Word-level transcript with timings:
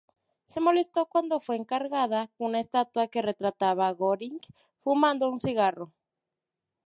Se 0.47 0.59
molestó 0.59 1.05
cuando 1.05 1.39
fue 1.39 1.57
encargada 1.57 2.31
una 2.39 2.59
estatua 2.59 3.05
que 3.07 3.21
retrataba 3.21 3.87
a 3.87 3.93
Göring 3.95 4.41
fumando 4.79 5.29
un 5.29 5.39
cigarro. 5.39 5.93